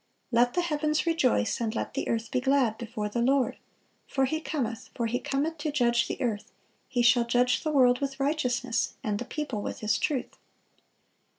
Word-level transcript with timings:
(452) 0.31 0.35
"Let 0.35 0.53
the 0.55 0.67
heavens 0.67 1.05
rejoice, 1.05 1.61
and 1.61 1.75
let 1.75 1.93
the 1.93 2.07
earth 2.09 2.31
be 2.31 2.41
glad... 2.41 2.75
before 2.79 3.07
the 3.07 3.21
Lord: 3.21 3.57
for 4.07 4.25
He 4.25 4.41
cometh, 4.41 4.89
for 4.95 5.05
He 5.05 5.19
cometh 5.19 5.59
to 5.59 5.71
judge 5.71 6.07
the 6.07 6.19
earth: 6.19 6.51
He 6.87 7.03
shall 7.03 7.23
judge 7.23 7.61
the 7.61 7.69
world 7.69 7.99
with 7.99 8.19
righteousness, 8.19 8.95
and 9.03 9.19
the 9.19 9.25
people 9.25 9.61
with 9.61 9.81
His 9.81 9.99
truth." 9.99 10.39